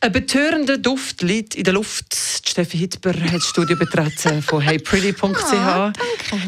Ein 0.00 0.12
betörender 0.12 0.78
Duft 0.78 1.22
liegt 1.22 1.56
in 1.56 1.64
der 1.64 1.74
Luft. 1.74 2.14
Steffi 2.14 2.78
Hitber 2.78 3.10
hat 3.10 3.34
das 3.34 3.46
Studio 3.46 3.76
betreten 3.76 4.42
von 4.42 4.60
heypretty.ch. 4.64 5.52
Ah, 5.52 5.92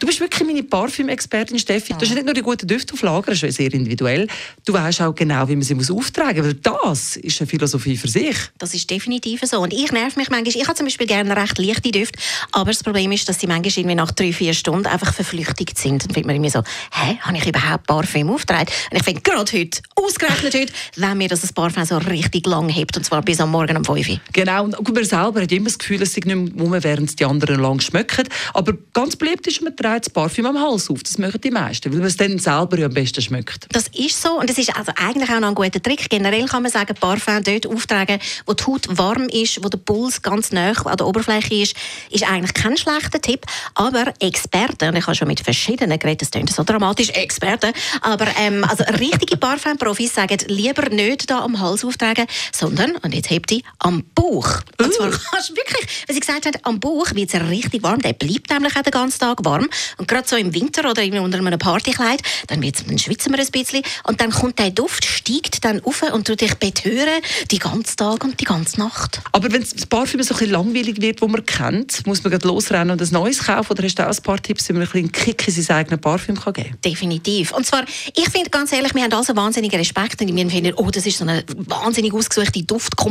du 0.00 0.06
bist 0.06 0.18
wirklich 0.18 0.44
meine 0.44 0.64
Parfüm-Expertin, 0.64 1.56
Steffi. 1.56 1.92
Du 1.92 2.00
hast 2.00 2.12
nicht 2.12 2.24
nur 2.24 2.34
die 2.34 2.42
guten 2.42 2.66
Düfte 2.66 2.94
auf 2.94 3.02
Lager, 3.02 3.30
das 3.30 3.44
ist 3.44 3.56
sehr 3.56 3.72
individuell. 3.72 4.26
Du 4.64 4.72
weißt 4.72 5.00
auch 5.02 5.14
genau, 5.14 5.46
wie 5.48 5.54
man 5.54 5.62
sie 5.62 5.76
muss 5.76 5.92
auftragen 5.92 6.44
muss. 6.44 6.46
Weil 6.46 6.54
das 6.54 7.16
ist 7.18 7.40
eine 7.40 7.46
Philosophie 7.46 7.96
für 7.96 8.08
sich. 8.08 8.36
Das 8.58 8.74
ist 8.74 8.90
definitiv 8.90 9.42
so. 9.44 9.60
Und 9.60 9.72
ich 9.72 9.92
nerv 9.92 10.16
mich 10.16 10.28
manchmal. 10.28 10.48
Ich 10.48 10.66
habe 10.66 10.76
zum 10.76 10.86
Beispiel 10.86 11.06
gerne 11.06 11.36
recht 11.36 11.56
leichte 11.58 11.92
Düfte, 11.92 12.18
aber 12.50 12.72
das 12.72 12.82
Problem 12.82 13.12
ist, 13.12 13.28
dass 13.28 13.38
sie 13.38 13.46
manchmal 13.46 13.72
irgendwie 13.76 13.94
nach 13.94 14.10
drei, 14.10 14.32
vier 14.32 14.54
Stunden 14.54 14.86
einfach 14.86 15.14
verflüchtigt 15.14 15.78
sind. 15.78 16.02
Dann 16.02 16.12
findet 16.12 16.26
man 16.26 16.34
irgendwie 16.34 16.50
so, 16.50 16.64
hä, 16.92 17.18
habe 17.20 17.36
ich 17.36 17.46
überhaupt 17.46 17.86
Parfüm 17.86 18.28
aufgetragen? 18.28 18.72
Und 18.90 18.96
ich 18.96 19.04
finde, 19.04 19.20
gerade 19.20 19.52
heute, 19.52 19.80
ausgerechnet 19.94 20.54
heute, 20.54 20.72
wenn 20.96 21.18
mir 21.18 21.28
das 21.28 21.44
ein 21.44 21.54
Parfüm 21.54 21.84
so 21.84 21.98
richtig 21.98 22.44
lang 22.46 22.68
hebt, 22.68 22.96
und 22.96 23.04
zwar 23.04 23.22
bis 23.22 23.35
am 23.40 23.50
Morgen 23.50 23.76
um 23.76 23.84
5 23.84 24.08
Uhr. 24.08 24.20
Genau, 24.32 24.64
und 24.64 24.94
man 24.94 25.04
selber 25.04 25.42
hat 25.42 25.52
immer 25.52 25.66
das 25.66 25.78
Gefühl, 25.78 26.02
es 26.02 26.14
sei 26.14 26.20
nicht 26.24 26.56
mehr 26.56 26.82
während 26.82 27.18
die 27.18 27.24
anderen 27.24 27.60
lang 27.60 27.80
schmecken. 27.80 28.28
Aber 28.54 28.74
ganz 28.92 29.16
beliebt 29.16 29.46
ist, 29.46 29.62
man 29.62 29.76
trägt 29.76 30.06
das 30.06 30.10
Parfüm 30.10 30.46
am 30.46 30.60
Hals 30.60 30.90
auf. 30.90 31.02
Das 31.02 31.18
machen 31.18 31.40
die 31.40 31.50
meisten, 31.50 31.92
weil 31.92 31.98
man 31.98 32.08
es 32.08 32.16
dann 32.16 32.38
selber 32.38 32.78
ja 32.78 32.86
am 32.86 32.94
besten 32.94 33.22
schmeckt. 33.22 33.66
Das 33.72 33.88
ist 33.88 34.20
so 34.20 34.40
und 34.40 34.48
das 34.48 34.58
ist 34.58 34.76
also 34.76 34.92
eigentlich 34.96 35.30
auch 35.30 35.40
noch 35.40 35.48
ein 35.48 35.54
guter 35.54 35.82
Trick. 35.82 36.08
Generell 36.08 36.46
kann 36.46 36.62
man 36.62 36.72
sagen, 36.72 36.94
Parfüm 36.98 37.42
dort 37.42 37.66
auftragen, 37.66 38.18
wo 38.46 38.54
die 38.54 38.64
Haut 38.64 38.86
warm 38.98 39.28
ist, 39.28 39.62
wo 39.62 39.68
der 39.68 39.78
Puls 39.78 40.22
ganz 40.22 40.52
nah 40.52 40.72
an 40.72 40.96
der 40.96 41.06
Oberfläche 41.06 41.54
ist, 41.54 41.76
ist 42.10 42.28
eigentlich 42.28 42.54
kein 42.54 42.76
schlechter 42.76 43.20
Tipp. 43.20 43.46
Aber 43.74 44.12
Experten, 44.20 44.88
und 44.88 44.96
ich 44.96 45.06
habe 45.06 45.16
schon 45.16 45.28
mit 45.28 45.40
verschiedenen 45.40 45.98
geredet, 45.98 46.22
das 46.22 46.30
klingt 46.30 46.50
so 46.50 46.64
dramatisch, 46.64 47.10
Experten, 47.10 47.72
aber 48.00 48.26
ähm, 48.38 48.64
also 48.64 48.84
richtige 48.98 49.36
Parfümprofis 49.36 50.14
sagen, 50.14 50.38
lieber 50.48 50.88
nicht 50.90 51.30
da 51.30 51.40
am 51.40 51.60
Hals 51.60 51.84
auftragen, 51.84 52.26
sondern, 52.52 52.96
und 52.96 53.14
jetzt 53.14 53.25
hebt 53.30 53.50
die, 53.50 53.62
am 53.78 54.04
Bauch. 54.14 54.60
Und 54.78 54.94
zwar 54.94 55.10
kannst 55.30 55.50
du 55.50 55.56
wirklich, 55.56 55.86
wie 56.06 56.12
sie 56.12 56.20
gesagt 56.20 56.46
hat, 56.46 56.64
am 56.64 56.80
Bauch 56.80 57.14
wird 57.14 57.32
es 57.32 57.40
richtig 57.40 57.82
warm, 57.82 58.00
der 58.00 58.12
bleibt 58.12 58.50
nämlich 58.50 58.76
auch 58.76 58.82
den 58.82 58.90
ganzen 58.90 59.20
Tag 59.20 59.44
warm. 59.44 59.68
Und 59.98 60.08
gerade 60.08 60.28
so 60.28 60.36
im 60.36 60.54
Winter 60.54 60.90
oder 60.90 61.02
unter 61.20 61.38
einem 61.38 61.58
Partykleid, 61.58 62.22
dann, 62.48 62.60
dann 62.60 62.98
schwitzen 62.98 63.32
wir 63.32 63.40
ein 63.40 63.50
bisschen 63.50 63.82
und 64.04 64.20
dann 64.20 64.30
kommt 64.30 64.58
der 64.58 64.70
Duft, 64.70 65.04
steigt 65.04 65.64
dann 65.64 65.82
auf 65.84 66.02
und 66.02 66.26
tut 66.26 66.40
dich 66.40 66.54
betören, 66.54 67.22
die 67.50 67.58
ganze 67.58 67.96
Tag 67.96 68.24
und 68.24 68.40
die 68.40 68.44
ganze 68.44 68.78
Nacht. 68.78 69.20
Aber 69.32 69.50
wenn 69.50 69.62
das 69.62 69.86
Parfüm 69.86 70.22
so 70.22 70.34
ein 70.34 70.38
bisschen 70.38 70.52
langweilig 70.52 71.00
wird, 71.00 71.20
wo 71.22 71.28
man 71.28 71.44
kennt, 71.44 72.06
muss 72.06 72.22
man 72.22 72.32
losrennen 72.40 72.92
und 72.92 73.00
ein 73.00 73.12
neues 73.12 73.44
kaufen? 73.44 73.72
Oder 73.72 73.82
hast 73.84 73.98
du 73.98 74.06
auch 74.06 74.14
ein 74.14 74.22
paar 74.22 74.42
Tipps, 74.42 74.68
wie 74.68 74.72
man 74.72 74.82
ein 74.82 74.88
bisschen 74.88 75.12
Kick 75.12 75.48
in 75.48 75.54
sein 75.54 75.76
eigenes 75.76 76.00
Parfüm 76.00 76.38
kann 76.38 76.52
geben 76.52 76.70
kann? 76.70 76.80
Definitiv. 76.84 77.52
Und 77.52 77.66
zwar, 77.66 77.84
ich 78.14 78.28
finde 78.30 78.50
ganz 78.50 78.72
ehrlich, 78.72 78.94
wir 78.94 79.02
haben 79.02 79.12
also 79.12 79.34
wahnsinnigen 79.36 79.78
Respekt 79.78 80.20
und 80.20 80.34
wir 80.34 80.50
finden, 80.50 80.74
oh, 80.76 80.90
das 80.90 81.06
ist 81.06 81.18
so 81.18 81.24
eine 81.24 81.44
wahnsinnig 81.56 82.12
ausgesuchte 82.12 82.58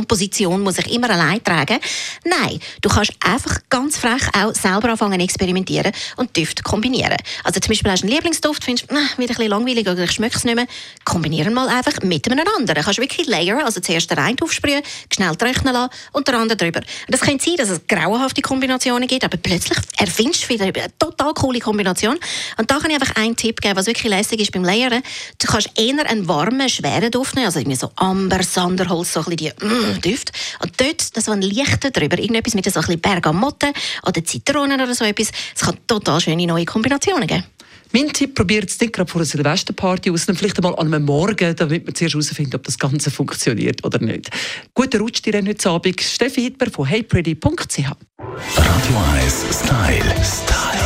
Duftkomposition, 0.06 0.62
muss 0.62 0.78
ich 0.78 0.92
immer 0.92 1.10
allein 1.10 1.42
tragen. 1.42 1.78
Nein, 2.24 2.60
du 2.80 2.88
kannst 2.88 3.12
einfach 3.20 3.58
ganz 3.68 3.98
frech 3.98 4.22
auch 4.34 4.54
selber 4.54 4.90
anfangen 4.90 5.20
experimentieren 5.20 5.92
und 6.16 6.36
Düfte 6.36 6.62
kombinieren. 6.62 7.16
Also 7.44 7.60
zum 7.60 7.70
Beispiel 7.70 7.90
hast 7.90 8.02
du 8.02 8.06
einen 8.06 8.14
Lieblingsduft, 8.14 8.64
findest, 8.64 8.88
na, 8.90 9.00
wieder 9.00 9.10
ein 9.16 9.26
bisschen 9.26 9.48
langweilig 9.48 9.88
oder 9.88 10.04
ich 10.04 10.12
schmecke 10.12 10.36
es 10.36 10.44
nicht 10.44 10.54
mehr, 10.54 10.66
kombinieren 11.04 11.52
mal 11.52 11.68
einfach 11.68 12.00
mit 12.02 12.30
einem 12.30 12.46
anderen. 12.56 12.74
Du 12.74 12.82
kannst 12.82 12.98
wirklich 13.00 13.26
layern, 13.26 13.62
also 13.62 13.80
zuerst 13.80 14.10
den 14.10 14.18
einen 14.18 14.38
aufsprühen, 14.40 14.82
schnell 15.12 15.34
trocknen 15.36 15.74
lassen 15.74 15.90
und 16.12 16.28
den 16.28 16.34
anderen 16.34 16.58
drüber. 16.58 16.80
Das 17.08 17.20
kann 17.20 17.38
sein, 17.38 17.56
dass 17.56 17.68
es 17.68 17.86
grauenhafte 17.86 18.42
Kombinationen 18.42 19.08
gibt, 19.08 19.24
aber 19.24 19.36
plötzlich 19.36 19.78
erfindest 19.98 20.44
du 20.44 20.48
wieder 20.50 20.64
eine 20.64 20.98
total 20.98 21.34
coole 21.34 21.60
Kombination. 21.60 22.18
Und 22.58 22.70
da 22.70 22.78
kann 22.78 22.90
ich 22.90 23.00
einfach 23.00 23.16
einen 23.16 23.36
Tipp 23.36 23.60
geben, 23.60 23.76
was 23.76 23.86
wirklich 23.86 24.10
lässig 24.10 24.40
ist 24.40 24.52
beim 24.52 24.64
Layern. 24.64 25.02
Du 25.38 25.46
kannst 25.46 25.70
eher 25.76 26.08
einen 26.08 26.28
warmen, 26.28 26.68
schweren 26.68 27.10
Duft 27.10 27.34
nehmen, 27.34 27.46
also 27.46 27.58
irgendwie 27.58 27.76
so 27.76 27.90
Amber, 27.96 28.42
Sanderholz, 28.42 29.12
so 29.12 29.20
ein 29.20 29.36
bisschen 29.36 29.54
die 29.58 29.66
mm, 29.66 29.95
Düfte. 30.00 30.32
Und 30.60 30.80
dort, 30.80 31.16
das 31.16 31.26
so 31.26 31.32
ein 31.32 31.42
leichter 31.42 31.90
drüber, 31.90 32.18
irgendetwas 32.18 32.54
mit 32.54 32.64
so 32.64 32.70
ein 32.80 32.86
bisschen 32.86 33.00
Bergamotte 33.00 33.72
oder 34.06 34.24
Zitronen 34.24 34.80
oder 34.80 34.94
so 34.94 35.04
etwas. 35.04 35.30
Es 35.54 35.62
kann 35.62 35.76
total 35.86 36.20
schöne 36.20 36.46
neue 36.46 36.64
Kombinationen 36.64 37.26
geben. 37.26 37.44
Mein 37.92 38.12
Tipp, 38.12 38.34
probiert 38.34 38.68
es 38.68 38.80
nicht 38.80 38.92
gerade 38.92 39.10
vor 39.10 39.20
einer 39.20 39.26
Silvesterparty 39.26 40.10
aus, 40.10 40.26
sondern 40.26 40.38
vielleicht 40.38 40.58
einmal 40.58 40.74
an 40.78 40.92
einem 40.92 41.04
Morgen, 41.04 41.54
damit 41.54 41.86
man 41.86 41.94
zuerst 41.94 42.14
herausfindet, 42.14 42.54
ob 42.54 42.64
das 42.64 42.78
Ganze 42.78 43.10
funktioniert 43.10 43.84
oder 43.84 43.98
nicht. 44.00 44.30
Guten 44.74 45.00
Rutsch 45.00 45.22
dir 45.22 45.34
heute 45.34 45.70
Abend. 45.70 46.00
Steffi 46.00 46.42
Hitber 46.42 46.70
von 46.70 46.86
heypretty.ch 46.86 47.78
Radio 47.78 48.96
1 49.14 49.44
Style. 49.50 50.14
Style. 50.24 50.85